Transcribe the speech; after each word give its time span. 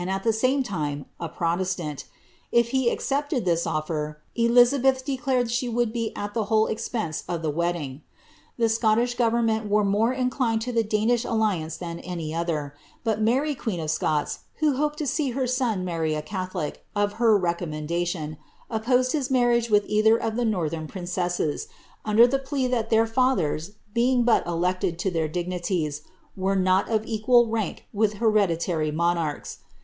at 0.09 0.25
ihe 0.25 0.33
same 0.33 0.63
time, 0.63 1.05
a 1.19 1.29
proiestani; 1.29 2.05
ii' 2.51 2.69
U 2.87 2.91
accepted 2.91 3.45
this 3.45 3.67
oiler, 3.67 4.15
Elizabeth 4.33 5.05
declared 5.05 5.51
?lie 5.61 5.69
would 5.69 5.93
be 5.93 6.11
at 6.15 6.33
the 6.33 6.45
whole 6.45 6.67
espt;; 6.67 7.23
of 7.29 7.43
the 7.43 7.51
wedding,' 7.51 8.01
The 8.57 8.67
Scottish 8.67 9.13
government 9.13 9.69
were 9.69 9.83
more 9.85 10.11
inclined 10.11 10.63
t.i 10.63 10.73
ihf 10.73 10.89
Danish 10.89 11.23
alliance 11.23 11.77
than 11.77 11.99
any 11.99 12.31
itther; 12.31 12.71
but 13.03 13.21
Mary 13.21 13.53
queen 13.53 13.79
of 13.79 13.91
Scots. 13.91 14.39
«h.) 14.59 14.63
h.'i^J 14.73 14.95
to 14.95 15.05
see 15.05 15.29
her 15.37 15.45
son 15.45 15.85
marry 15.85 16.15
a 16.15 16.23
catholic 16.23 16.83
of 16.95 17.13
her 17.21 17.39
recommeniliilion. 17.39 18.37
opposed 18.71 19.11
:ii^ 19.11 19.29
marriage 19.29 19.69
with 19.69 19.83
either 19.85 20.17
of 20.17 20.35
the 20.35 20.41
uorlhern 20.45 20.87
princesses, 20.87 21.67
under 22.03 22.25
the 22.25 22.39
plea 22.39 22.67
thai 22.67 22.81
iW;r 22.81 23.05
fathers, 23.05 23.73
being 23.93 24.23
but 24.23 24.43
elected 24.47 24.97
to 24.97 25.11
their 25.11 25.29
diifiiiiies. 25.29 26.01
were 26.35 26.55
not 26.55 26.89
of 26.89 27.03
cipiJ 27.03 27.51
rank 27.51 27.85
"iiii 27.93 28.13
hereditary 28.15 28.91
nionarchs.' 28.91 29.57